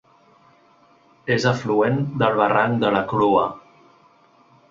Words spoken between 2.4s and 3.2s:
barranc de la